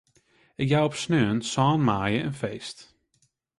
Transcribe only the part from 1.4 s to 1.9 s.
sân